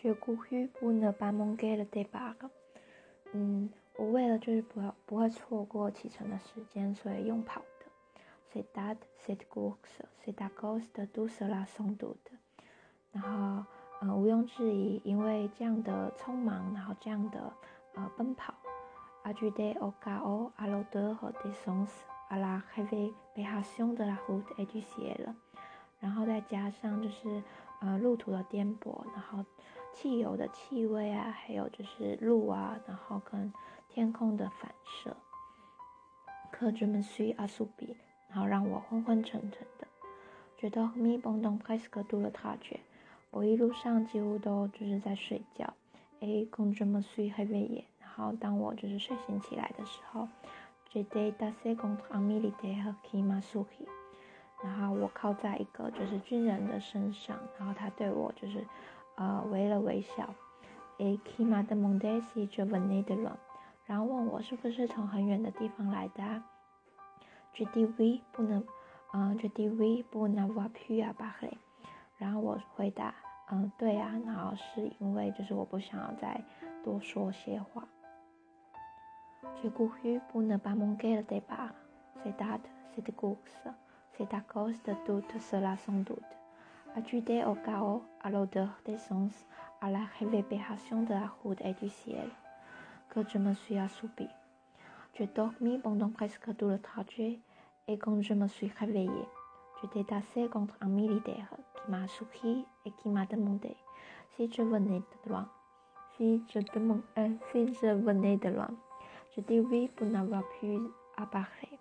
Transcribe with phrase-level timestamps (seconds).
[0.00, 2.48] 学故语不能把梦给了 debug。
[3.32, 7.86] 嗯，我为了就是不要不会错过启程的时间，所以用跑的。
[8.46, 9.74] 所以 that set goals，
[10.22, 12.30] 所以 goals 的都设了诵读的。
[13.10, 13.64] 然后，
[14.00, 17.52] 呃，毋庸置疑，因为这样的匆忙，然后这样的
[17.94, 18.54] 呃奔跑，
[19.24, 25.34] 阿居得奥加奥阿罗德和迪松斯阿拉还未被他凶用的胡的 H 鞋了。
[25.98, 27.42] 然后再加上就是
[27.80, 29.44] 呃路途的颠簸，然后。
[30.00, 33.52] 汽油的气味啊，还有就是路啊，然后跟
[33.88, 35.16] 天空的反射，
[36.52, 37.96] 可这么睡阿苏比，
[38.28, 39.88] 然后让我昏昏沉沉的，
[40.56, 42.78] 觉得咪蹦动开始个度了他觉，
[43.32, 45.74] 我一路上几乎都就是在睡觉，
[46.20, 50.28] 哎，公这么睡还没夜，然后当我就是睡醒起来的时候，
[50.88, 53.88] 觉得大塞公阿米里德和基马苏希，
[54.62, 58.64] 然后我靠在一个就是军人的身上，然后他对我就是。
[59.18, 60.34] 呃，微了微笑。
[60.98, 63.36] 诶，qui m'a demandé si je venais de loin，
[63.86, 66.22] 然后问我是不是从很远的地方来的。
[66.22, 66.42] 啊。
[67.54, 68.64] Je dis oui，不能，
[69.12, 71.56] 嗯，je dis oui pour n'avoir pu parler。
[72.18, 73.14] 然后我回答，
[73.50, 76.40] 嗯，对啊，然后是因为就是我不想要再
[76.84, 77.86] 多说些话。
[79.62, 81.74] Je cours pour ne pas manquer le départ。
[82.22, 82.58] C'est ça,
[82.94, 83.68] c'est course,
[84.16, 86.37] c'est à cause de tout cela sans doute。
[86.98, 89.30] Ajouter au chaos, à l'odeur des sons,
[89.80, 92.28] à la réverbération de la route et du ciel,
[93.10, 94.28] que je me suis assoupie.
[95.14, 97.38] J'ai dormi pendant presque tout le trajet,
[97.86, 99.28] et quand je me suis réveillée,
[99.80, 103.76] j'étais tassée contre un militaire qui m'a souri et qui m'a demandé
[104.36, 105.48] si je venais de loin.
[106.16, 108.70] Si je, demande, euh, si je venais de loin,
[109.36, 110.78] je dis oui pour n'avoir pu
[111.30, 111.78] parler.